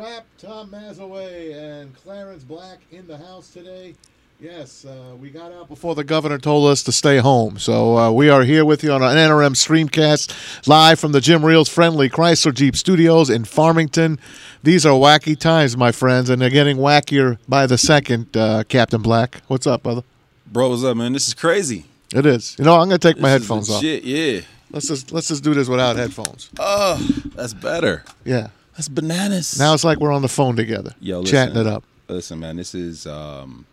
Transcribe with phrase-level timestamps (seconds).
[0.00, 0.24] Rap.
[0.38, 3.94] Tom Mazawey and Clarence Black in the house today.
[4.40, 7.58] Yes, uh, we got out before the governor told us to stay home.
[7.58, 11.44] So uh, we are here with you on an NRM streamcast live from the Jim
[11.44, 14.18] Riehl's friendly Chrysler Jeep Studios in Farmington.
[14.62, 19.02] These are wacky times, my friends, and they're getting wackier by the second, uh, Captain
[19.02, 19.42] Black.
[19.48, 20.02] What's up, brother?
[20.46, 21.12] Bro, what's up, man?
[21.12, 21.84] This is crazy.
[22.14, 22.56] It is.
[22.58, 23.82] You know, I'm going to take my This is headphones off.
[23.82, 24.40] legit, Yeah.
[24.70, 26.48] Let's just let's just do this without headphones.
[26.58, 26.96] Oh,
[27.34, 28.04] that's better.
[28.24, 28.48] Yeah.
[28.80, 29.58] That's bananas.
[29.58, 31.84] Now it's like we're on the phone together, Yo, chatting it up.
[32.08, 33.66] Listen, man, this is um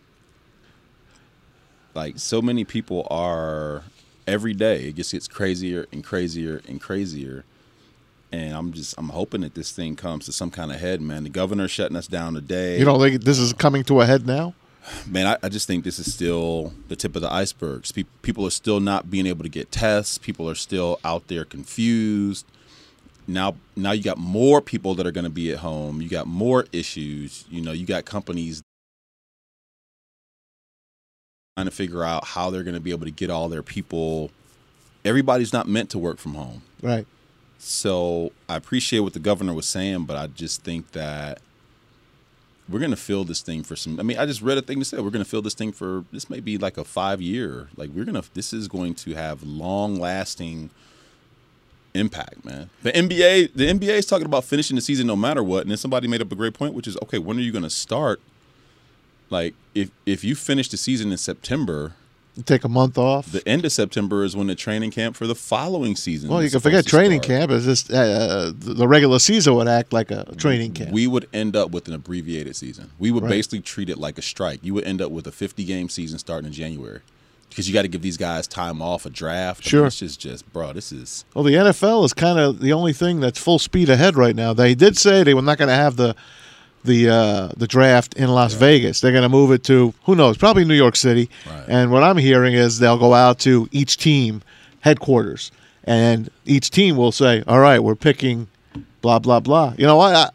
[1.94, 3.84] like so many people are
[4.28, 4.90] every day.
[4.90, 7.46] It just gets crazier and crazier and crazier.
[8.34, 11.24] And I'm just I'm hoping that this thing comes to some kind of head, man.
[11.24, 12.78] The governor's shutting us down today.
[12.78, 14.56] You don't think this is coming to a head now?
[15.10, 17.86] man, I, I just think this is still the tip of the iceberg.
[18.24, 20.18] People are still not being able to get tests.
[20.18, 22.46] People are still out there confused.
[23.28, 26.02] Now, now you got more people that are going to be at home.
[26.02, 27.46] You got more issues.
[27.50, 28.62] You know, you got companies
[31.56, 34.32] trying to figure out how they're going to be able to get all their people.
[35.04, 36.62] Everybody's not meant to work from home.
[36.82, 37.06] Right.
[37.60, 41.42] So I appreciate what the governor was saying, but I just think that
[42.70, 44.00] we're gonna feel this thing for some.
[44.00, 46.04] I mean, I just read a thing that said we're gonna feel this thing for
[46.12, 47.70] this may be like a five year.
[47.76, 48.24] Like we're gonna.
[48.34, 50.70] This is going to have long lasting
[51.98, 52.70] impact, man.
[52.84, 55.62] The NBA, the NBA is talking about finishing the season no matter what.
[55.64, 57.18] And then somebody made up a great point, which is okay.
[57.20, 58.22] When are you gonna start?
[59.30, 61.94] Like if if you finish the season in September,
[62.38, 63.32] You take a month off.
[63.32, 66.30] the end of September is when the training camp for the following season.
[66.30, 67.40] well, you is can forget training start.
[67.40, 67.52] camp.
[67.52, 70.92] It's just uh, the the regular season would act like a training camp.
[70.92, 72.92] We would end up with an abbreviated season.
[73.00, 73.32] We would Right.
[73.32, 74.60] basically treat it like a strike.
[74.64, 77.02] You would end up with a 50 game season starting in January
[77.50, 79.62] because you got to give these guys time off a draft.
[79.62, 79.86] I mean, Sure.
[79.88, 81.26] it's just, just, bro, this is.
[81.34, 84.54] well, the NFL is kind of the only thing that's full speed ahead right now.
[84.54, 86.16] They did say they were not going to have the
[86.84, 89.02] the uh, the draft in Las Vegas.
[89.02, 91.30] They're going to move it to who knows, probably New York City.
[91.50, 91.66] Right.
[91.68, 94.42] And what I'm hearing is they'll go out to each team
[94.82, 95.52] headquarters,
[95.84, 98.48] and each team will say, "All right, we're picking
[99.02, 100.16] blah blah blah." You know what?
[100.16, 100.30] I,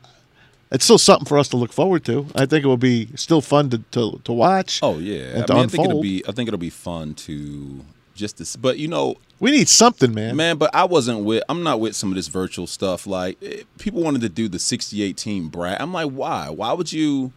[0.73, 2.27] it's still something for us to look forward to.
[2.35, 4.81] I think it will be still fun to to, to watch.
[4.83, 5.45] Oh, yeah.
[5.49, 7.85] I, mean, I think it'll be, I think it'll be fun to
[8.15, 8.57] just this.
[8.57, 10.37] But, you know, We need something, man.
[10.37, 13.07] man, but I wasn't with, I'm not with some of this virtual stuff.
[13.07, 15.81] Like, eh, people wanted to do the 68 team brag.
[15.81, 16.49] I'm like, why?
[16.49, 17.33] Why would you,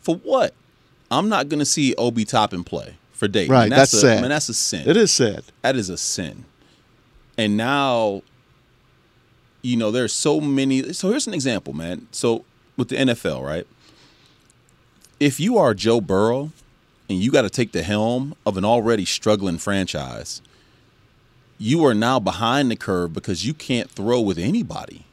[0.00, 0.54] for what?
[1.10, 3.52] I'm not going to see Obi Toppin play for Dayton.
[3.52, 4.20] Right, And that's a, sad.
[4.20, 4.88] Man, that's a sin.
[4.88, 5.44] It is sad.
[5.62, 6.44] that is a sin.
[7.36, 8.22] And now,
[9.62, 10.92] you know, there's so many.
[10.92, 12.08] So here's an example, man.
[12.12, 12.44] So
[12.78, 13.66] with the NFL, right?
[15.20, 16.52] If you are Joe Burrow
[17.10, 20.40] and you got to take the helm of an already struggling franchise,
[21.58, 25.04] you are now behind the curve because you can't throw with anybody.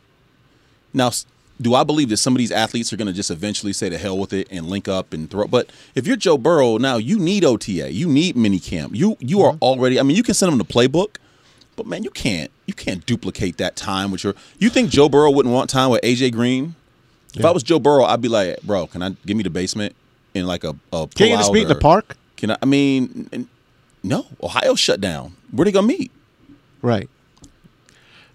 [0.93, 1.11] Now,
[1.59, 3.97] do I believe that some of these athletes are going to just eventually say to
[3.97, 5.47] hell with it and link up and throw?
[5.47, 8.95] But if you're Joe Burrow now, you need OTA, you need minicamp.
[8.95, 9.63] You you are mm-hmm.
[9.63, 9.99] already.
[9.99, 11.15] I mean, you can send them the playbook,
[11.75, 14.35] but man, you can't you can't duplicate that time with your.
[14.59, 16.75] You think Joe Burrow wouldn't want time with AJ Green?
[17.35, 19.95] If I was Joe Burrow, I'd be like, bro, can I give me the basement
[20.33, 22.17] in like a, a Can't you just meet in the park?
[22.37, 22.57] Can I?
[22.61, 23.47] I mean,
[24.03, 24.25] no.
[24.41, 25.35] Ohio shut down.
[25.51, 26.11] Where they gonna meet?
[26.81, 27.09] Right.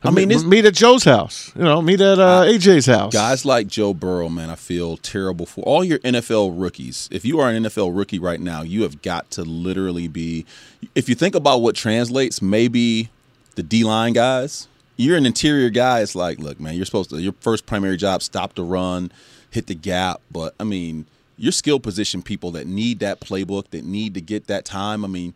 [0.03, 1.53] I mean, meet, meet at Joe's house.
[1.55, 3.12] You know, meet at uh, AJ's house.
[3.12, 7.06] guys like Joe Burrow, man, I feel terrible for all your NFL rookies.
[7.12, 10.47] If you are an NFL rookie right now, you have got to literally be.
[10.94, 13.11] If you think about what translates, maybe
[13.56, 14.69] the D line guys.
[15.00, 16.00] You're an interior guy.
[16.00, 17.22] It's like, look, man, you're supposed to.
[17.22, 19.11] Your first primary job, stop the run,
[19.50, 20.21] hit the gap.
[20.31, 21.06] But I mean,
[21.38, 25.03] your skill position people that need that playbook, that need to get that time.
[25.03, 25.33] I mean,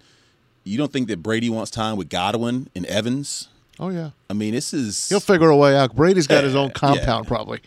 [0.64, 3.48] you don't think that Brady wants time with Godwin and Evans?
[3.80, 5.96] Oh yeah, I mean, this is he'll figure a way out.
[5.96, 7.28] Brady's got his own compound yeah.
[7.28, 7.58] probably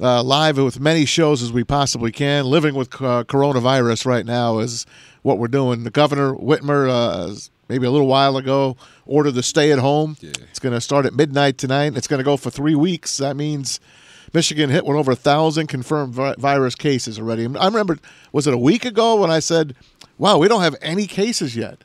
[0.00, 2.46] uh, live with many shows as we possibly can.
[2.46, 4.86] Living with uh, coronavirus right now is
[5.22, 5.84] what we're doing.
[5.84, 7.34] The governor Whitmer, uh,
[7.70, 8.76] maybe a little while ago,
[9.06, 10.16] ordered the stay at home.
[10.20, 10.32] Yeah.
[10.50, 11.96] It's going to start at midnight tonight.
[11.96, 13.16] It's going to go for three weeks.
[13.18, 13.78] That means
[14.34, 17.46] Michigan hit one over a thousand confirmed vi- virus cases already.
[17.46, 17.98] I remember,
[18.32, 19.74] was it a week ago when I said,
[20.18, 21.78] "Wow, we don't have any cases yet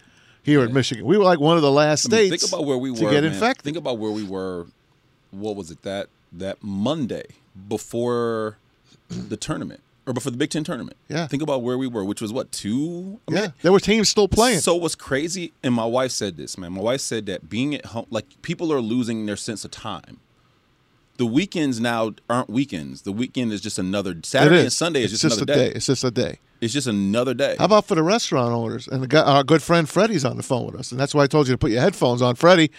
[0.43, 1.05] here in Michigan.
[1.05, 2.97] We were like one of the last I mean, states think about where we were
[2.97, 3.31] to get man.
[3.31, 4.65] infected." Think about where we were.
[5.31, 7.25] What was it that that Monday
[7.69, 8.57] before
[9.09, 10.97] the tournament or before the Big Ten tournament?
[11.07, 11.27] Yeah.
[11.27, 13.19] Think about where we were, which was what two?
[13.27, 14.59] I mean, yeah, there were teams still playing.
[14.59, 16.73] So what's crazy, and my wife said this, man.
[16.73, 20.19] My wife said that being at home, like people are losing their sense of time.
[21.17, 23.03] the weekends now aren't weekends.
[23.03, 25.69] The weekend is just another Saturday and Sunday is it's just, just another a day.
[25.71, 25.75] day.
[25.75, 26.39] It's just a day.
[26.61, 27.55] It's just another day.
[27.59, 28.87] How about for the restaurant owners?
[28.87, 31.23] And the guy, our good friend Fredi's on the phone with us, and that's why
[31.23, 32.35] I told you to put your headphones on.
[32.35, 32.69] Fredi,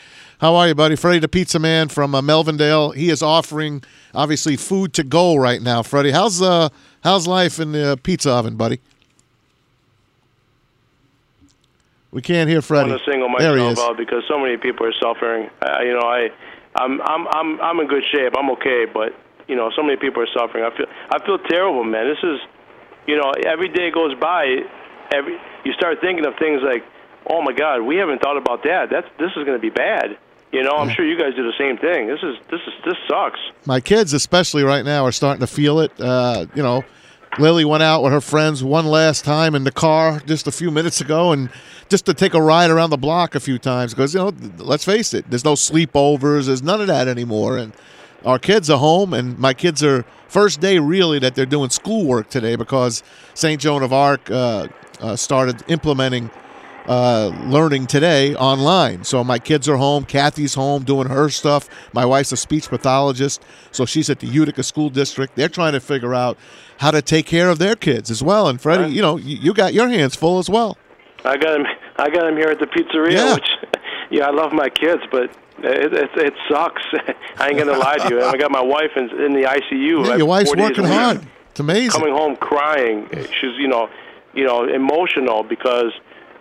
[0.41, 0.97] how are you, buddy?
[0.97, 2.95] Fredi, the pizza man from uh, Melvindale.
[2.95, 3.83] He is offering
[4.15, 5.83] obviously food to go right now.
[5.83, 6.69] Freddie, how's uh
[7.07, 8.81] how's life in the pizza oven, buddy?
[12.11, 12.85] We can't hear Fredi.
[12.85, 15.49] I want to single myself out because so many people are suffering.
[15.63, 16.29] Uh, you know, I,
[16.75, 18.33] I'm, I'm, I'm, I'm in good shape.
[18.37, 19.15] I'm okay, but
[19.47, 20.65] you know, so many people are suffering.
[20.65, 22.09] I feel, I feel terrible, man.
[22.09, 22.41] This is,
[23.07, 24.67] you know, every day goes by,
[25.13, 26.83] every you start thinking of things like,
[27.31, 28.89] oh my God, we haven't thought about that.
[28.91, 30.19] That's this is going to be bad.
[30.53, 32.07] You know, I'm sure you guys do the same thing.
[32.07, 33.41] This is, this is, this sucks.
[33.67, 36.85] my kids especially right now are starting to feel it uh, you know
[37.39, 40.71] lily went out with her friends one last time in the car just a few
[40.71, 41.51] minutes ago and
[41.91, 44.85] just to take a ride around the block a few times because you know let's
[44.85, 47.75] face it there's no sleepovers there's none of that anymore and
[48.25, 52.31] our kids are home and my kids are first day really that they're doing schoolwork
[52.31, 53.03] today because
[53.35, 54.67] st joan of arc uh,
[55.01, 56.31] uh, started implementing
[56.87, 59.05] uh, learning today online.
[59.05, 60.05] So my kids are home.
[60.05, 61.69] Kathy's home doing her stuff.
[61.93, 63.43] My wife's a speech pathologist,
[63.73, 65.35] so she's at the Utica School District.
[65.37, 66.39] They're trying to figure out
[66.79, 68.49] how to take care of their kids as well.
[68.49, 70.77] And Fredi, you know, you, you got your hands full as well.
[71.25, 71.67] I got him.
[71.97, 73.13] I got him here at the pizzeria.
[73.13, 73.35] Yeah.
[73.35, 73.49] Which,
[74.11, 75.25] yeah, I love my kids, but
[75.59, 76.83] it it, it sucks.
[77.39, 78.23] I ain't gonna lie to you.
[78.23, 80.07] I got my wife in, in the ICU.
[80.07, 81.27] Yeah, your wife's four days a working hard.
[81.51, 81.91] It's amazing.
[81.91, 83.09] Coming home crying.
[83.13, 83.89] She's you know,
[84.35, 85.93] you know, emotional because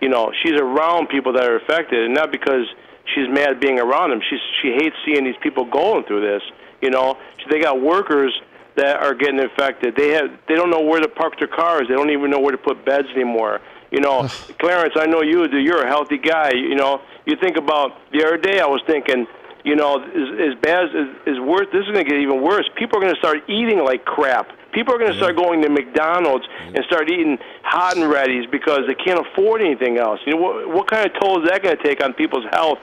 [0.01, 2.65] you know she's around people that are affected, and not because
[3.13, 4.21] she's mad being around them.
[4.29, 6.41] She's she hates seeing these people going through this.
[6.81, 7.17] You know,
[7.49, 8.39] they got workers
[8.75, 9.95] that are getting infected.
[9.95, 11.87] They have they don't know where to park their cars.
[11.87, 13.61] They don't even know where to put beds anymore.
[13.91, 14.27] You know,
[14.59, 15.47] Clarence, I know you.
[15.47, 16.51] You're a healthy guy.
[16.51, 18.59] You know, you think about the other day.
[18.59, 19.27] I was thinking,
[19.63, 21.67] you know, as, as bad as is worse.
[21.71, 22.69] This is going to get even worse.
[22.75, 24.49] People are going to start eating like crap.
[24.75, 28.81] People are going to start going to McDonald's and start eating hot and ready's because
[28.87, 30.19] they can't afford anything else.
[30.25, 32.79] You know, what, what kind of toll is that going to take on people's health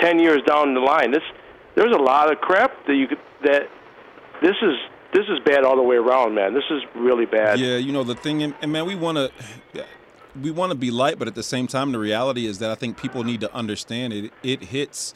[0.00, 1.12] ten years down the line?
[1.12, 1.22] This,
[1.76, 3.70] there's a lot of crap that you could that.
[4.42, 4.74] This is
[5.14, 6.52] this is bad all the way around, man.
[6.52, 7.58] This is really bad.
[7.58, 9.30] Yeah, you know the thing, and man, we want to
[10.42, 12.74] we want to be light, but at the same time, the reality is that I
[12.74, 14.32] think people need to understand it.
[14.42, 15.14] It hits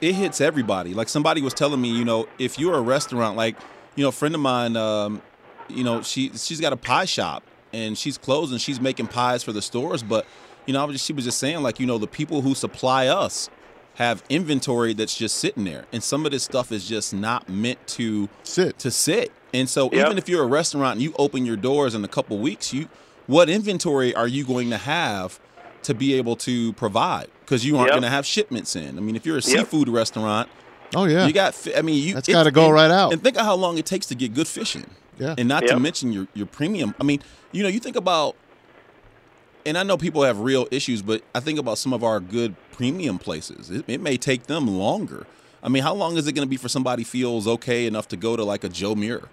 [0.00, 0.94] it hits everybody.
[0.94, 3.56] Like somebody was telling me, you know, if you're a restaurant, like
[3.96, 5.22] you know, a friend of mine, um,
[5.70, 8.58] you know, she she's got a pie shop and she's closing.
[8.58, 10.26] She's making pies for the stores, but
[10.66, 12.54] you know, I was just, she was just saying, like, you know, the people who
[12.54, 13.48] supply us
[13.94, 17.84] have inventory that's just sitting there, and some of this stuff is just not meant
[17.88, 18.78] to Sit.
[18.78, 19.32] to sit.
[19.52, 20.06] And so Yep.
[20.06, 22.88] even if you're a restaurant and you open your doors in a couple weeks, you
[23.26, 25.38] what inventory are you going to have
[25.84, 27.28] to be able to provide?
[27.40, 27.92] Because you aren't Yep.
[27.94, 28.96] going to have shipments in.
[28.96, 29.44] I mean, if you're a Yep.
[29.58, 30.48] seafood restaurant,
[30.94, 31.26] Oh yeah.
[31.26, 31.56] you got.
[31.76, 33.12] I mean, you That's it- gotta go and- right out.
[33.12, 34.86] And think of how long it takes to get good fishing.
[35.20, 35.34] Yeah.
[35.38, 36.94] And not to mention your your premium.
[37.00, 37.20] I mean,
[37.52, 38.36] you know, you think about.
[39.66, 42.56] And I know people have real issues, but I think about some of our good
[42.72, 43.70] premium places.
[43.70, 45.26] It, it may take them longer.
[45.62, 48.16] I mean, how long is it going to be for somebody feels okay enough to
[48.16, 49.28] go to like a Joe Muer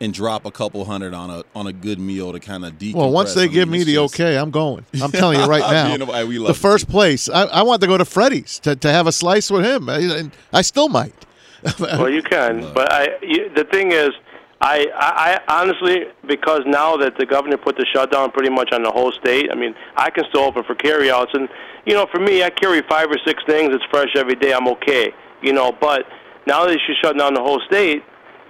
[0.00, 2.94] and drop a couple hundred on a on a good meal to kind of decompress?
[2.94, 4.84] well, once they I give me the just- okay, I'm going.
[5.00, 5.92] I'm telling you right now.
[5.92, 6.92] You know, we love the it, first too.
[6.92, 9.88] place, I, I want to go to Fredi's to, to have a slice with him.
[9.88, 11.14] I, and I still might.
[11.80, 13.18] Well, you can, but I.
[13.20, 14.10] You, the thing is,
[14.60, 18.82] I, I, I honestly, because now that the governor put the shutdown pretty much on
[18.82, 21.48] the whole state, I mean, I can still open for carryouts, and
[21.86, 23.72] you know, for me, I carry five or six things.
[23.72, 24.52] It's fresh every day.
[24.52, 25.12] I'm okay,
[25.42, 25.72] you know.
[25.72, 26.06] But
[26.46, 28.02] now that she's shutting down the whole state,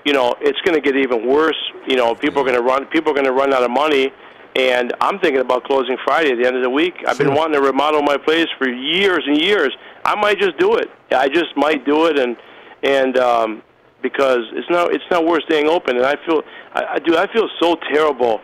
[0.05, 1.59] you know, it's going to get even worse.
[1.87, 2.87] You know, people are going to run.
[2.87, 4.11] People are going to run out of money.
[4.57, 6.95] And I'm thinking about closing Friday at the end of the week.
[7.07, 9.77] I've been wanting to remodel my place for years and years.
[10.05, 10.89] I might just do it.
[11.13, 12.37] I just might do it, and
[12.83, 13.63] and um,
[14.03, 15.97] because it's not it's not worth staying open.
[15.97, 16.43] And I feel
[16.75, 18.41] I, I do I feel so terrible.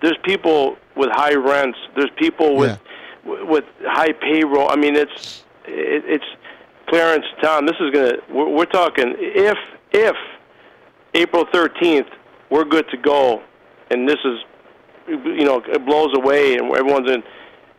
[0.00, 1.78] There's people with high rents.
[1.96, 2.78] There's people with
[3.24, 4.70] w with high payroll.
[4.70, 6.24] I mean, it's it, it's
[6.88, 7.66] Clarence Tom.
[7.66, 9.58] This is gonna we're, we're talking if
[9.92, 10.16] if
[11.14, 12.08] April 13th
[12.50, 13.42] we're good to go,
[13.90, 14.38] and this is
[15.08, 17.22] you know it blows away and everyone's in.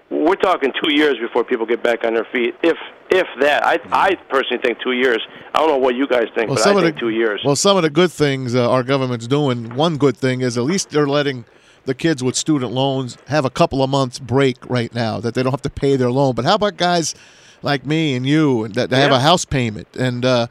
[0.10, 2.56] We're talking two years before people get back on their feet.
[2.62, 2.77] If
[3.13, 5.22] if that, I I personally think two years.
[5.53, 7.10] I don't know what you guys think, Well, but some I of think the two
[7.10, 7.41] years.
[7.46, 9.75] Well, some of the good things uh, our government's doing.
[9.75, 11.46] One good thing is at least they're letting
[11.86, 15.43] the kids with student loans have a couple of months break right now that they
[15.43, 16.34] don't have to pay their loan.
[16.34, 17.13] But how about guys
[17.62, 20.25] like me and you that, that have a house payment and.
[20.25, 20.48] Uh,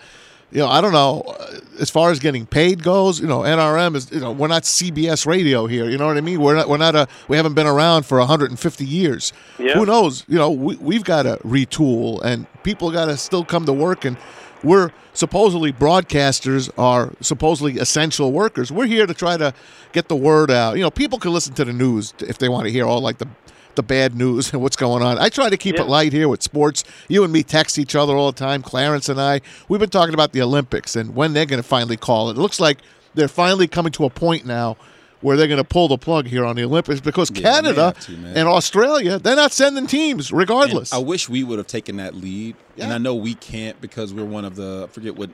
[0.52, 1.22] you know, I don't know.
[1.22, 4.10] uh, As far as getting paid goes, you know, NRM is.
[4.12, 5.88] You know, we're not CBS Radio here.
[5.88, 6.40] You know what I mean?
[6.40, 6.68] We're not.
[6.68, 7.08] We're not a.
[7.28, 9.32] We haven't been around for 150 years.
[9.58, 9.74] Yeah.
[9.74, 10.24] Who knows?
[10.28, 14.04] You know, we, we've got to retool, and people got to still come to work
[14.04, 14.16] and
[14.64, 18.70] we're supposedly broadcasters are supposedly essential workers.
[18.70, 19.52] We're here to try to
[19.92, 20.76] get the word out.
[20.76, 23.18] You know, people can listen to the news if they want to hear all like
[23.18, 23.26] the
[23.74, 25.18] the bad news and what's going on.
[25.18, 25.82] I try to keep Yeah.
[25.82, 26.84] it light here with sports.
[27.08, 28.62] You and me text each other all the time.
[28.62, 31.96] Clarence and I, we've been talking about the Olympics and when they're going to finally
[31.96, 32.36] call it.
[32.36, 32.78] It looks like
[33.14, 34.76] they're finally coming to a point now
[35.20, 38.12] where they're going to pull the plug here on the Olympics because Yeah, Canada to,
[38.34, 40.92] and Australia, they're not sending teams And regardless.
[40.92, 44.24] I wish we would have taken that lead, and I know we can't because we're
[44.24, 45.30] one of the I forget what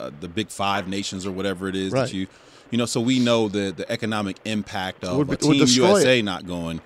[0.00, 2.06] uh, the big five nations or whatever it is Right.
[2.08, 2.26] that you,
[2.72, 2.84] you know.
[2.86, 6.80] So we know the the economic impact of Would a Team destroy USA not going.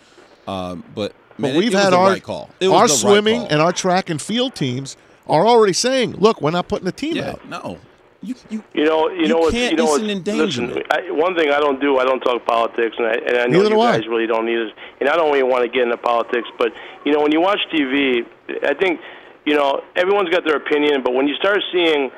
[0.47, 2.51] Um, but But man, it- we've it was had the our right call.
[2.61, 3.49] It was our the right swimming call.
[3.53, 4.97] and our track and field teams
[5.29, 7.79] are already saying, "Look, we're not putting the team yeah, out." no,
[8.23, 9.53] you you You know, you, You know what?
[9.53, 10.11] can't- You know it's what?
[10.11, 10.83] an Listen.
[10.91, 13.59] I, one thing I don't do, I don't talk politics, and I, and I know
[13.59, 13.99] Neither you do I.
[13.99, 14.71] guys really don't either.
[15.01, 16.73] And I don't even want to get into politics, but
[17.05, 18.25] you know, when you watch TV,
[18.65, 19.01] I think
[19.47, 22.11] you know everyone's got their opinion, but when you start seeing,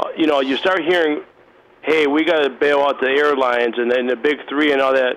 [0.00, 1.22] uh, you know, you start hearing,
[1.82, 4.92] "Hey, we got to bail out the airlines and then the big three and all
[4.94, 5.16] that."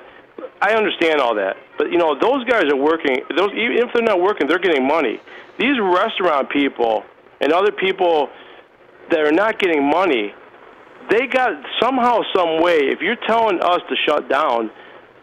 [0.62, 3.18] I understand all that, but you know, those guys are working.
[3.36, 5.20] Those even if they're not working, they're getting money.
[5.58, 7.04] These restaurant people
[7.42, 8.30] and other people
[9.10, 10.34] that are not getting money,
[11.10, 11.52] they got
[11.82, 12.80] somehow, some way.
[12.92, 14.70] If you're telling us to shut down,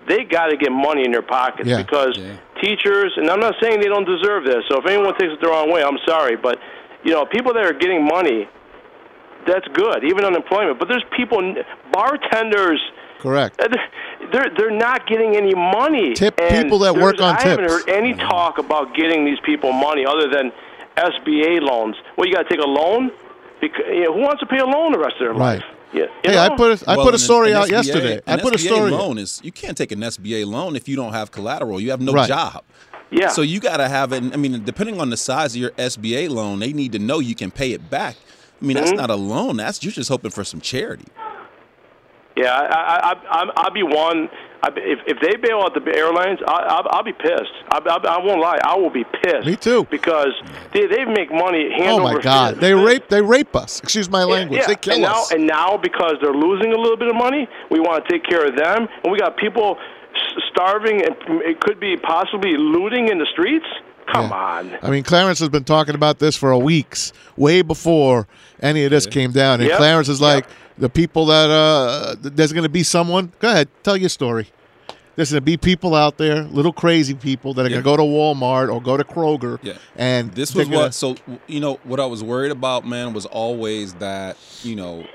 [0.08, 1.76] they got to get money in their pockets Yeah.
[1.82, 2.36] because Yeah.
[2.62, 3.12] teachers.
[3.16, 4.64] And I'm not saying they don't deserve this.
[4.68, 6.58] So if anyone takes it the wrong way, I'm sorry, but
[7.02, 8.48] you know, people that are getting money,
[9.46, 10.78] that's good, even unemployment.
[10.78, 11.54] But there's people,
[11.92, 12.80] bartenders.
[13.26, 13.60] Correct.
[13.60, 13.68] uh,
[14.32, 16.14] They're they're not getting any money.
[16.14, 19.38] Tip And people that work there's- on I haven't heard any talk about getting these
[19.44, 20.52] people money other than
[20.96, 21.96] SBA loans.
[22.16, 23.10] Well, you got to take a loan.
[23.60, 25.56] Because, you know, who wants to pay a loan the rest of their Right.
[25.56, 25.64] life?
[25.94, 28.20] Yeah, you Hey, I put a, I Well, put a story an out SBA yesterday.
[28.26, 28.90] I an put a SBA story.
[28.90, 31.80] loan is you can't take an SBA loan if you don't have collateral.
[31.80, 32.28] You have no Right.
[32.28, 32.62] job.
[33.10, 33.28] yeah.
[33.28, 34.22] So you got to have it.
[34.34, 37.34] I mean, depending on the size of your SBA loan, they need to know you
[37.34, 38.16] can pay it back.
[38.60, 39.00] I mean, that's Mm-hmm.
[39.00, 39.56] not a loan.
[39.56, 41.06] That's you're just hoping for some charity.
[42.36, 44.28] Yeah, I, I, I, I'm- I'll be one.
[44.62, 47.52] I, if if they bail out the airlines, I, I'll, I'll be pissed.
[47.70, 48.58] I, I, I won't lie.
[48.62, 49.46] I will be pissed.
[49.46, 49.84] Me too.
[49.90, 50.32] Because
[50.72, 52.48] they they make money at hand Oh my over God!
[52.54, 52.60] fist.
[52.60, 53.80] They rape they rape us.
[53.80, 54.60] Excuse my language.
[54.60, 54.98] Yeah, They kill us.
[54.98, 55.32] and now, us.
[55.32, 58.46] And now, because they're losing a little bit of money, we want to take care
[58.46, 59.78] of them, and we got people
[60.50, 63.66] starving, and it could be possibly looting in the streets.
[64.12, 64.36] Come Yeah.
[64.36, 64.78] on.
[64.82, 68.28] I mean, Clarence has been talking about this for a weeks, way before
[68.62, 69.60] any of this came down.
[69.60, 69.78] And Yep.
[69.78, 70.46] Clarence is like,
[70.78, 73.32] the people that uh, there's going to be someone.
[73.38, 74.48] Go ahead, tell your story.
[75.14, 77.80] There's going to be people out there, little crazy people that are Yeah.
[77.80, 79.58] going to go to Walmart or go to Kroger.
[79.62, 79.74] Yeah.
[79.96, 80.94] And This was gonna- what.
[80.94, 81.16] So
[81.46, 85.06] you know what I was worried about, man, was always that you know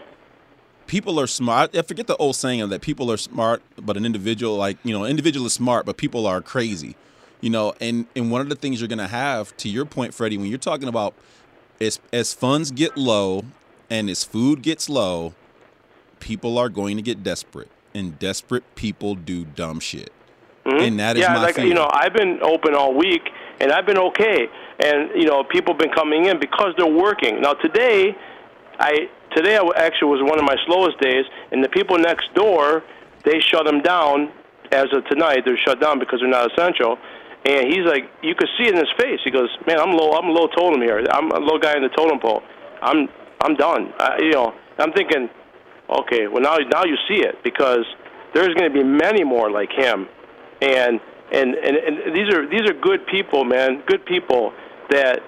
[0.88, 1.76] people are smart.
[1.78, 5.06] I forget the old saying that people are smart, but an individual like you know,
[5.06, 6.96] individual is smart, but people are crazy.
[7.40, 10.38] You know, and and one of the things you're gonna have, to your point, Fredi,
[10.38, 11.14] when you're talking about
[11.80, 13.44] as as funds get low
[13.90, 15.34] and as food gets low,
[16.22, 20.12] people are going to get desperate, and desperate people do dumb shit.
[20.64, 21.36] And that is Mm-hmm.
[21.36, 23.24] yeah, like you know, I've been open all week,
[23.60, 24.48] and I've been okay.
[24.80, 27.42] And you know, people have been coming in because they're working.
[27.42, 28.16] Now today,
[28.80, 32.84] I today I actually was one of my slowest days, and the people next door
[33.26, 34.32] they shut them down.
[34.72, 36.98] As of tonight, they're shut down because they're not essential.
[37.44, 39.20] And he's like, you could see it in his face.
[39.24, 40.12] He goes, "Man, I'm low.
[40.14, 41.04] I'm a low totem here.
[41.12, 42.42] I'm a low guy in the totem pole.
[42.82, 43.10] I'm
[43.44, 43.92] I'm done.
[44.00, 45.30] I, you know, I'm thinking,
[46.00, 47.86] okay, well now now you see it because
[48.34, 50.08] there's going to be many more like him,
[50.62, 51.00] and
[51.32, 54.54] and and, and these are these are good people, man, good people
[54.90, 55.20] that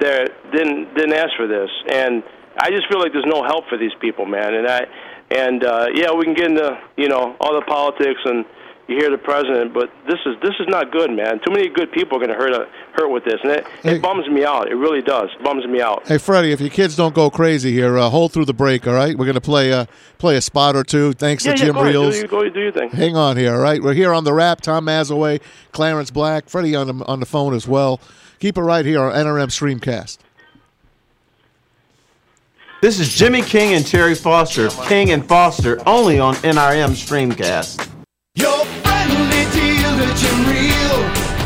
[0.00, 2.22] that didn't didn't ask for this, and
[2.58, 4.80] I just feel like there's no help for these people, man, and I
[5.30, 8.44] and uh, yeah, we can get into you know all the politics and.
[8.88, 11.40] You hear the president, but this is this is not good, man.
[11.44, 12.64] Too many good people are going to hurt uh,
[12.94, 13.96] hurt with this, and it, Hey.
[13.96, 14.68] it bums me out.
[14.70, 15.28] It really does.
[15.38, 16.08] It bums me out.
[16.08, 18.86] Hey Fredi, if your kids don't go crazy here, uh, hold through the break.
[18.86, 19.84] All right, we're going to play uh,
[20.16, 21.12] play a spot or two.
[21.12, 22.14] Thanks yeah, to yeah, Jim go ahead, Reels.
[22.14, 22.88] do, you- go do your thing.
[22.88, 23.82] Hang on here, all right?
[23.82, 24.62] We're here on the Rap.
[24.62, 25.42] Tom Mazawey,
[25.72, 28.00] Clarence Black, Fredi on the, on the phone as well.
[28.40, 30.16] Keep it right here on NRM Streamcast.
[32.80, 37.86] This is Jimmy King and Terry Foster, King and Foster, only on NRM Streamcast.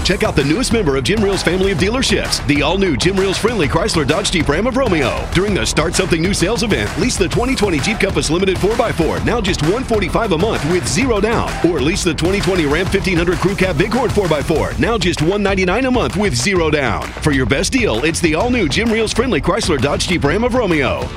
[0.05, 3.17] Check out the newest member of Jim Riehl's family of dealerships, the all new Jim
[3.17, 5.27] Riehl's friendly Chrysler Dodge Jeep Ram of Romeo.
[5.33, 9.41] During the Start Something New sales event, lease the 2020 Jeep Compass Limited 4x4, now
[9.41, 11.51] just 145 a month with zero down.
[11.67, 16.17] Or lease the 2020 Ram 1500 Crew Cab Bighorn 4x4, now just 199 a month
[16.17, 17.07] with zero down.
[17.23, 20.43] For your best deal, it's the all new Jim Reel's friendly Chrysler Dodge Jeep Ram
[20.43, 21.09] of Romeo.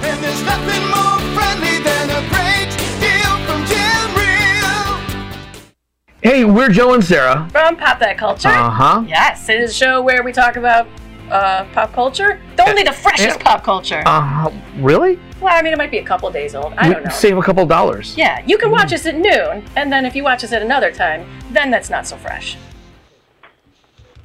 [6.55, 7.50] We're Joe and Sarah.
[7.51, 8.47] from Pop That Culture.
[8.47, 9.03] Uh huh.
[9.05, 10.88] Yes, it is a show where we talk about
[11.29, 12.39] uh, pop culture.
[12.55, 14.01] The only the freshest pop culture.
[14.05, 15.19] Uh, really?
[15.41, 16.71] well, I mean, it might be a couple days old.
[16.77, 17.12] I don't know.
[17.12, 18.15] Save a couple dollars.
[18.15, 20.93] Yeah, you can watch us at noon, and then if you watch us at another
[20.93, 22.55] time, then that's not so fresh.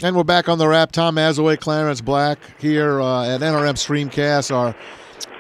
[0.01, 0.93] And we're back on the Rap.
[0.93, 4.55] Tom Mazawey, Clarence Black here uh, at NRM Streamcast.
[4.55, 4.77] Our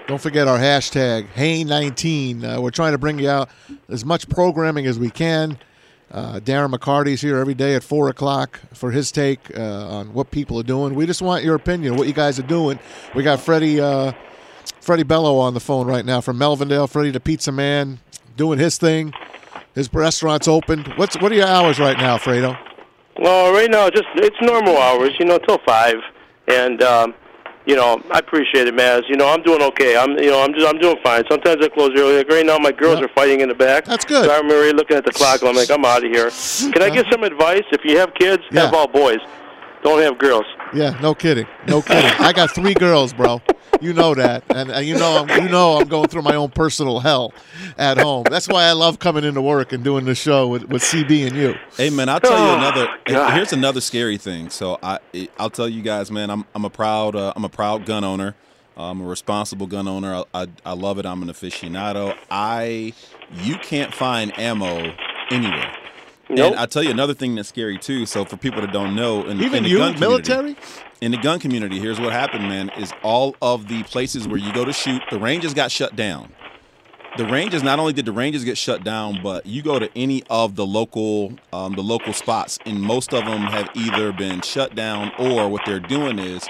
[0.09, 2.56] don't forget our hashtag Hain19.
[2.56, 3.49] Uh, we're trying to bring you out
[3.88, 5.56] as much programming as we can.
[6.11, 10.31] Uh, Darren McCarty's here every day at four o'clock for his take uh, on what
[10.33, 10.95] people are doing.
[10.95, 12.81] We just want your opinion, what you guys are doing.
[13.14, 14.12] We got Fredi uh,
[14.81, 16.90] Fredi Bello on the phone right now from Melvindale.
[16.90, 18.00] Fredi the Pizza Man
[18.37, 19.12] doing his thing.
[19.75, 20.85] His restaurant's open.
[20.97, 22.59] What's what are your hours right now, Fredo?
[23.19, 25.97] Well, right now, just it's normal hours, you know, till five,
[26.49, 27.14] and um,
[27.71, 29.03] you know, I appreciate it, Maz.
[29.09, 29.97] You know, I'm doing okay.
[29.97, 31.23] I'm, you know, I'm just, I'm doing fine.
[31.31, 32.17] Sometimes I close early.
[32.19, 33.05] Like right now, my girls Yeah.
[33.05, 33.85] are fighting in the back.
[33.85, 34.25] That's good.
[34.25, 35.43] So I'm already looking at the clock.
[35.45, 36.31] I'm like, I'm out of here.
[36.73, 37.62] Can I get some advice?
[37.71, 38.62] If you have kids, Yeah.
[38.62, 39.21] have all boys.
[39.85, 40.45] Don't have girls.
[40.75, 42.11] Yeah, no kidding, no kidding.
[42.21, 43.41] I got three girls, bro.
[43.81, 46.51] You know that, and, and you know I'm, you know I'm going through my own
[46.51, 47.33] personal hell
[47.79, 48.25] at home.
[48.29, 51.35] That's why I love coming into work and doing the show with, with CB and
[51.37, 51.55] you.
[51.79, 52.89] Hey man, I'll tell you Oh, another.
[53.07, 53.33] God.
[53.35, 54.51] Here's another scary thing.
[54.51, 54.99] So I,
[55.39, 56.29] I'll tell you guys, man.
[56.31, 58.35] I'm, I'm a proud, uh, I'm a proud gun owner.
[58.77, 60.15] I'm a responsible gun owner.
[60.35, 61.07] I, I, I love it.
[61.07, 62.17] I'm an aficionado.
[62.31, 62.93] I,
[63.43, 64.93] you can't find ammo
[65.31, 65.75] anywhere.
[66.31, 66.53] Nope.
[66.53, 68.07] And I'll tell you another thing that's scary too.
[68.07, 70.57] So for people that don't know, in, Even in the you, gun military.
[71.01, 74.53] in the gun community, here's what happened, man, is all of the places where you
[74.53, 76.33] go to shoot, the ranges got shut down.
[77.17, 80.23] The ranges, not only did the ranges get shut down, but you go to any
[80.31, 84.77] of the local um, the local spots, and most of them have either been shut
[84.77, 86.47] down or what they're doing is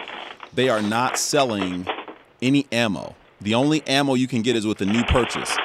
[0.53, 1.87] they are not selling
[2.43, 3.15] any ammo.
[3.41, 5.57] The only ammo you can get is with a new purchase.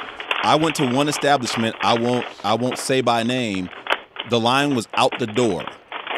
[0.44, 3.70] I went to one establishment, I won't I won't say by name.
[4.30, 5.64] The line was out the door.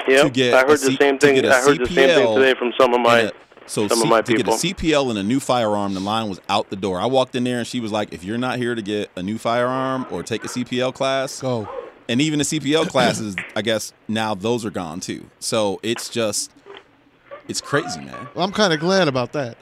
[0.07, 0.23] Yep.
[0.23, 1.35] to get I a heard the same thing.
[1.35, 3.20] get a I heard the same thing today from some of my.
[3.20, 3.33] and a-
[3.70, 4.51] so some of C- my to get a.
[4.51, 7.01] CPL and a new firearm, the line was out the door.
[7.01, 9.22] I walked in there and she was like, "If you're not here to get a
[9.22, 11.67] new firearm or take a CPL class, Go.
[12.07, 15.25] and even the CPL classes, I guess now those are gone too.
[15.39, 16.51] So it's just,
[17.50, 18.29] it's crazy, man.
[18.33, 19.57] Well, I'm kind of glad about that.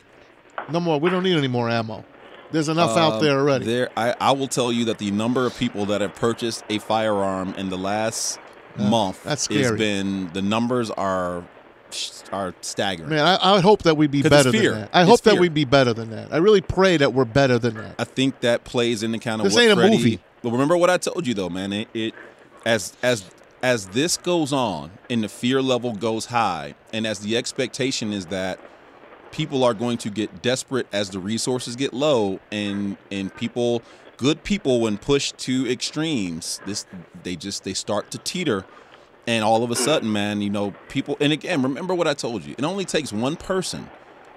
[0.70, 1.00] No more.
[1.00, 2.06] We don't need any more ammo.
[2.56, 3.66] There's enough out Um, there already.
[3.66, 6.80] There, I, I will tell you that the number of people that have purchased a
[6.80, 8.40] firearm in the last
[8.78, 11.44] month that's has been the numbers are
[12.32, 13.10] are staggering.
[13.10, 14.90] Man, I, I would hope that we'd be better than that.
[14.94, 15.42] I It's hope that fear.
[15.42, 16.34] we be better than that.
[16.34, 17.96] I really pray that we're better than that.
[18.00, 20.20] I think that plays into kind of This what ain't a movie.
[20.42, 21.72] But remember what I told you though, man.
[21.74, 22.14] It, it
[22.66, 23.26] as as
[23.64, 28.28] as this goes on and the fear level goes high, and as the expectation is
[28.28, 28.60] that
[29.36, 33.84] people are going to get desperate as the resources get low, and and people,
[34.16, 36.86] good people, when pushed to extremes, this
[37.24, 38.66] they just they start to teeter.
[39.28, 41.18] And all of a sudden, man, you know, people.
[41.20, 42.54] And again, remember what I told you.
[42.58, 43.90] It only takes one person,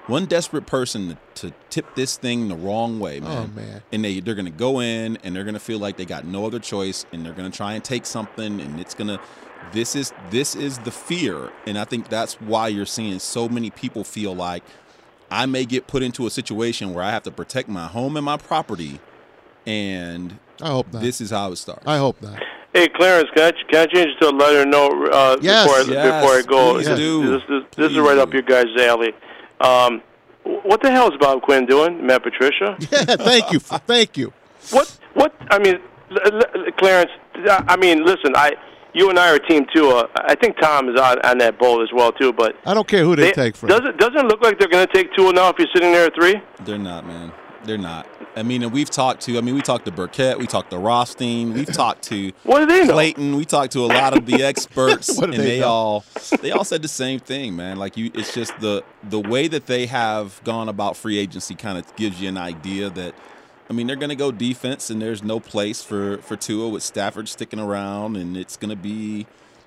[0.06, 3.50] one desperate person, to, to tip this thing the wrong way, oh, man.
[3.54, 3.82] Oh, man.
[3.92, 6.58] And they they're gonna go in and they're gonna feel like they got no other
[6.58, 9.20] choice, and they're gonna try and take something, and it's gonna.
[9.72, 13.70] This is this is the fear, and I think that's why you're seeing so many
[13.70, 14.64] people feel like
[15.30, 18.24] I may get put into a situation where I have to protect my home and
[18.24, 19.00] my property,
[19.66, 21.02] and I hope not.
[21.02, 21.86] this is how it starts.
[21.86, 22.42] I hope not.
[22.74, 25.64] Hey, Clarence, can I, can I change it to a letter note uh, Yes.
[25.66, 26.74] before, I, Yes, before I go?
[26.74, 27.30] please this, do.
[27.30, 28.34] This, this, this is Please right up do.
[28.38, 29.12] your guys' alley.
[29.60, 30.02] Um,
[30.44, 32.76] what the hell is Bob Quinn doing, Matt Patricia?
[32.90, 33.58] Yeah, thank you.
[33.60, 34.32] Thank you.
[34.70, 34.98] What?
[35.14, 35.34] What?
[35.50, 35.78] I mean,
[36.10, 37.10] l- l- Clarence.
[37.48, 38.32] I mean, listen.
[38.34, 38.52] I,
[38.94, 39.90] you and I are a team too.
[39.90, 42.32] Uh, I think Tom is on, on that boat as well too.
[42.32, 43.68] But I don't care who they, they- take from.
[43.68, 46.06] does it doesn't look like they're going to take two now if you're sitting there
[46.06, 46.40] at three?
[46.64, 47.32] They're not, man.
[47.64, 48.06] They're not.
[48.36, 49.36] I mean, and we've talked to.
[49.36, 50.38] I mean, we talked to Burkett.
[50.38, 51.52] We talked to Rothstein.
[51.54, 52.92] We've talked to What do they know?
[52.92, 53.36] Clayton.
[53.36, 56.04] We talked to a lot of the experts, What and they they, all
[56.40, 57.76] they all said the same thing, man.
[57.78, 61.78] Like you, it's just the the way that they have gone about free agency kind
[61.78, 63.14] of gives you an idea that.
[63.70, 66.82] I mean, they're going to go defense, and there's no place for for Tua with
[66.82, 69.26] Stafford sticking around, and it's going to be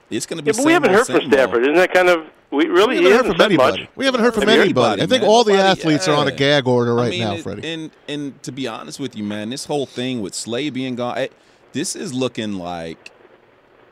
[0.10, 0.52] it's going to be.
[0.52, 1.34] Yeah, but we haven't heard from same old.
[1.34, 1.62] Stafford.
[1.64, 3.82] Isn't that kind of we really we haven't heard from anybody.
[3.84, 3.90] much.
[3.96, 5.02] We haven't heard from Have you heard anybody.
[5.04, 5.30] I think man?
[5.30, 7.64] all the Nobody- athletes are on a gag order right I mean, now, and, Fredi.
[7.64, 11.18] And and to be honest with you, man, this whole thing with Slay being gone,
[11.18, 11.30] I,
[11.74, 13.12] this is looking like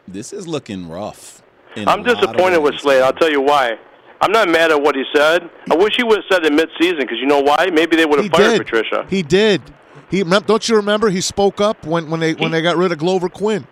[0.08, 1.42] this is looking rough.
[1.76, 3.02] in a I'm disappointed with ways, Slade.
[3.04, 3.78] I'll tell you why.
[4.22, 5.50] I'm not mad at what he said.
[5.72, 7.68] I wish he would have said it mid-season because you know why?
[7.72, 8.66] Maybe they would have fired did.
[8.66, 9.06] Patricia.
[9.10, 9.62] He did.
[10.10, 11.10] He don't you remember?
[11.10, 13.68] He spoke up when, when they when they got rid of Glover Quin.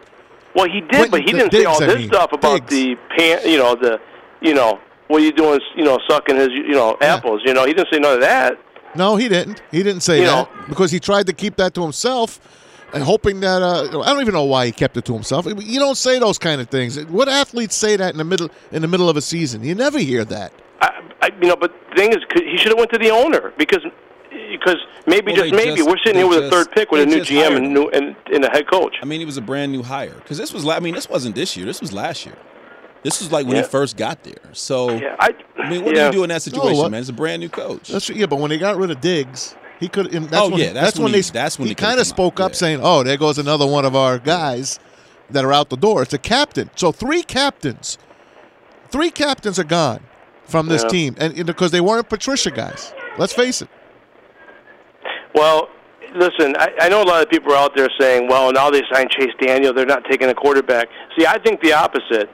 [0.55, 2.07] Well, he did, Quentin but he didn't say Diggs, all I this mean.
[2.07, 2.71] stuff about Diggs.
[2.71, 3.39] the pan.
[3.49, 3.99] You know the,
[4.41, 5.59] you know what are you doing?
[5.75, 7.15] You know sucking his you know Yeah.
[7.15, 7.41] apples.
[7.45, 8.53] You know he didn't say none of that.
[8.95, 9.61] No, he didn't.
[9.71, 12.39] He didn't say You that know- because he tried to keep that to himself,
[12.93, 15.45] and hoping that uh, I don't even know why he kept it to himself.
[15.45, 16.97] You don't say those kind of things.
[17.05, 19.63] What athletes say that in the middle in the middle of a season?
[19.63, 20.53] You never hear that.
[20.81, 23.09] I, I, I, you know, but the thing is, he should have went to the
[23.11, 23.83] owner because
[24.51, 27.05] because maybe Well, just maybe just- we're sitting here with a third pick with a
[27.05, 28.95] new GM and new and, and a head coach.
[29.01, 30.63] I mean, he was a brand new hire because this was.
[30.65, 31.65] la- I mean, this wasn't this year.
[31.65, 32.35] This was last year.
[33.03, 33.61] This was like when Yeah.
[33.63, 34.41] he first got there.
[34.53, 36.01] So Yeah, I, I mean, what yeah.
[36.01, 36.99] do you do in that situation, what- man?
[37.01, 37.89] It's a brand new coach.
[37.89, 40.13] That's yeah, but when they got rid of Diggs, he could.
[40.13, 41.29] And that's Oh, when, yeah, that's that's when when he- they.
[41.31, 42.57] that's when he he kind of spoke up, yeah.
[42.57, 44.79] saying, "Oh, there goes another one of our guys
[45.29, 46.69] that are out the door." It's a captain.
[46.75, 47.97] So three captains,
[48.89, 50.01] three captains are gone
[50.45, 50.89] from this Yeah.
[50.89, 52.93] team, and and because they weren't Patricia guys.
[53.17, 53.69] Let's face it.
[55.37, 55.69] Well,
[56.15, 58.81] listen, I, I know a lot of people are out there saying, well, now they
[58.91, 60.87] signed Chase Daniel, they're not taking a quarterback.
[61.17, 62.29] See, I think the opposite.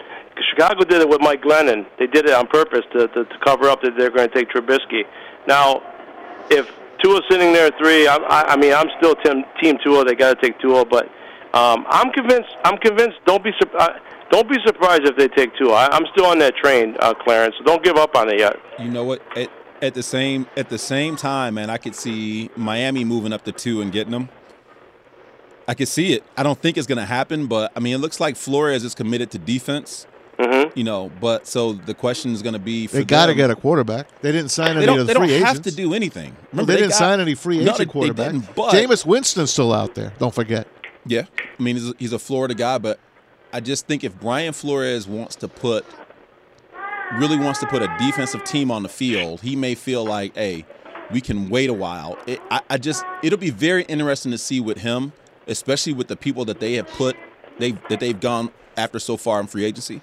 [0.49, 1.85] Chicago did it with Mike Glennon.
[1.99, 4.49] They did it on purpose to, to, to cover up that they're going to take
[4.49, 5.03] Trubisky.
[5.47, 5.81] Now,
[6.49, 6.71] if
[7.03, 10.05] Tua's sitting there at three, I, I, I mean, I'm still team, team Tua.
[10.05, 11.05] They got to take Tua, but
[11.53, 12.55] um, I'm convinced.
[12.63, 13.17] I'm convinced.
[13.25, 13.99] Don't be sur- uh,
[14.31, 15.73] don't be surprised if they take Tua.
[15.73, 17.55] I, I'm still on that train, uh, Clarence.
[17.59, 18.55] So don't give up on it yet.
[18.79, 19.21] You know what?
[19.37, 19.49] At,
[19.83, 23.51] at the same at the same time, man, I could see Miami moving up to
[23.51, 24.29] two and getting them.
[25.67, 26.23] I could see it.
[26.35, 28.95] I don't think it's going to happen, but I mean, it looks like Flores is
[28.95, 30.07] committed to defense.
[30.39, 30.77] Mm-hmm.
[30.77, 33.51] You know, but so the question is going to be: for They got to get
[33.51, 34.07] a quarterback.
[34.21, 34.99] They didn't sign They any don't.
[35.01, 35.69] of They don't have agents.
[35.69, 36.31] to do anything.
[36.31, 38.31] Well, Remember, they, didn't got- sign any free No, agent they- they quarterback.
[38.31, 40.11] didn't, but Jameis Winston's still out there.
[40.17, 40.67] Don't forget.
[41.05, 41.25] Yeah,
[41.59, 42.97] I mean he's a Florida guy, but
[43.53, 45.85] I just think if Brian Flores wants to put
[47.13, 50.65] really wants to put a defensive team on the field, he may feel like, hey,
[51.11, 52.17] we can wait a while.
[52.25, 55.13] It, I, I just it'll be very interesting to see with him,
[55.47, 57.15] especially with the people that they have put
[57.59, 60.01] they that they've gone after so far in free agency.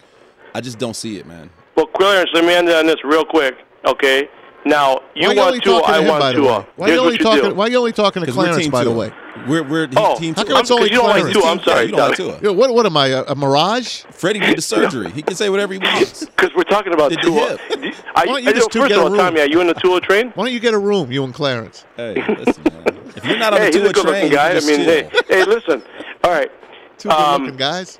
[0.54, 1.50] I just don't see it, man.
[1.76, 3.56] Well, Clarence, let me end on this real quick.
[3.86, 4.28] Okay.
[4.64, 6.66] Now you why want Tua, talking I want by the Tua.
[6.76, 7.56] Why Here's you only talking?
[7.56, 8.68] Why you only talking to Because Clarence?
[8.68, 9.10] By the way,
[9.48, 11.36] we're we're Oh, team How come it's I'm- only 'cause you don't like Clarence?
[11.40, 11.50] Tua.
[11.50, 12.30] I'm sorry, You don't like Tommy.
[12.32, 12.40] Tua.
[12.42, 13.06] Yo, what what am I?
[13.08, 14.04] A, a mirage?
[14.12, 15.10] Fredi did the surgery.
[15.10, 16.24] He can say whatever he wants.
[16.26, 17.48] Because we're talking about Did the Tua.
[17.56, 17.60] hip.
[17.68, 19.18] Do- I, Why don't you I- just two first get of a all, room?
[19.18, 20.30] Tommy, are you in the Tua train?
[20.34, 21.84] Why don't you get a room, you and Clarence?
[21.96, 22.98] Hey, listen, man.
[23.16, 24.50] If you're not on hey, the he's a Tua good-looking train, guy.
[24.50, 25.82] I mean, just hey, hey, listen.
[26.24, 26.50] All right,
[26.98, 27.98] Two good Um, looking guys.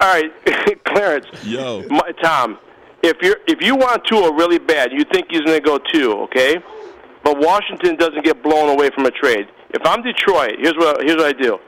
[0.00, 0.30] all right,
[0.84, 1.26] Clarence.
[1.44, 1.84] Yo.
[1.88, 2.58] My, Tom,
[3.02, 6.12] if you're if you want Tua really bad, you think he's going to go two,
[6.24, 6.58] okay?
[7.22, 9.46] But Washington doesn't get blown away from a trade.
[9.72, 11.58] If I'm Detroit, here's what here's what I do.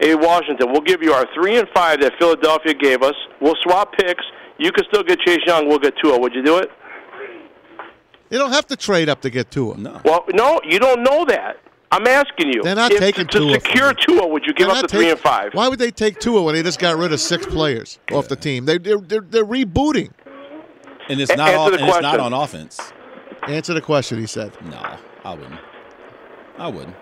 [0.00, 3.14] Hey, Washington, we'll give you our three and five that Philadelphia gave us.
[3.40, 4.24] We'll swap picks.
[4.58, 5.68] You can still get Chase Young.
[5.68, 6.18] We'll get Tua.
[6.18, 6.70] Would you do it?
[8.30, 9.76] You don't have to trade up to get Tua.
[9.76, 10.00] No.
[10.04, 11.56] Well, no, you don't know that.
[11.92, 12.62] I'm asking you.
[12.62, 13.94] They're not if, taking to, Tua to from secure.
[13.94, 14.26] Tua.
[14.28, 15.52] Would you give They're up the not three and five?
[15.52, 18.36] Why would they take Tua when they just got rid of six players off the
[18.36, 18.64] team?
[18.64, 20.12] They they're, they're, they're rebooting.
[21.08, 22.92] And it's not answer all, the and it's not on offense.
[23.48, 24.18] Answer the question.
[24.18, 24.52] He said.
[24.70, 25.60] No, I wouldn't.
[26.56, 26.96] I wouldn't.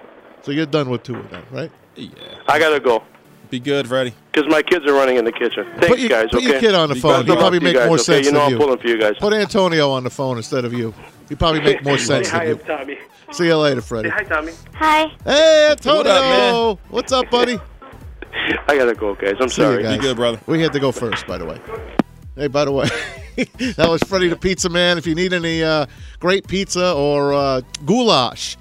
[0.49, 1.71] So you're done with two of them, right?
[1.95, 2.09] Yeah.
[2.47, 3.03] I gotta go
[3.51, 4.15] Be good, Fredi.
[4.33, 5.67] because my kids are running in the kitchen.
[5.73, 6.29] Thanks, put your, guys.
[6.31, 6.53] put okay.
[6.53, 7.27] your kid on the Be phone.
[7.27, 8.03] He'll probably You make guys, more okay?
[8.03, 8.59] sense You know than I'm you.
[8.59, 9.13] pulling for you guys.
[9.21, 10.95] Put Antonio on the phone instead of you.
[11.29, 12.65] He probably make more sense Hi, than I'm you.
[12.65, 12.99] Tommy.
[13.31, 14.09] See you later, Fredi.
[14.09, 14.53] Hi, Tommy.
[14.77, 15.13] Hi.
[15.23, 15.99] Hey, Antonio.
[15.99, 16.79] What up, man?
[16.89, 17.59] What's up, buddy?
[18.69, 19.35] I gotta go, guys.
[19.39, 19.83] I'm See you sorry.
[19.83, 19.99] guys.
[19.99, 20.41] Be good, brother.
[20.47, 21.61] We had to go first, by the way.
[22.37, 22.87] Hey, by the way,
[23.37, 24.97] that was Fredi the Pizza Man.
[24.97, 25.85] If you need any uh,
[26.21, 28.57] great pizza or uh, goulash,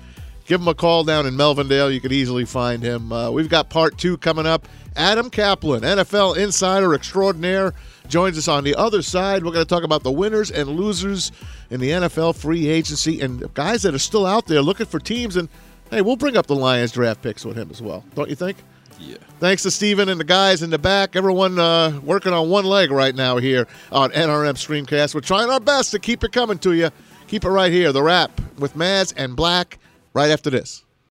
[0.47, 1.93] give him a call down in Melvindale.
[1.93, 3.12] You could easily find him.
[3.12, 4.67] Uh, we've got part two coming up.
[4.95, 7.73] Adam Caplan, NFL insider extraordinaire,
[8.07, 9.45] joins us on the other side.
[9.45, 11.31] We're going to talk about the winners and losers
[11.69, 15.36] in the NFL free agency and guys that are still out there looking for teams.
[15.36, 15.49] And
[15.91, 18.57] hey, we'll bring up the Lions draft picks with him as well, don't you think?
[18.99, 19.17] Yeah.
[19.39, 21.15] Thanks to Steven and the guys in the back.
[21.15, 25.13] Everyone uh, working on one leg right now here on NRM Streamcast.
[25.13, 26.89] We're trying our best to keep it coming to you.
[27.27, 27.91] Keep it right here.
[27.91, 29.77] The Rap with Maz and Black
[30.17, 30.84] right after this.